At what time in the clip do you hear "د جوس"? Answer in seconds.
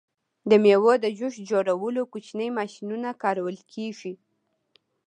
1.03-1.35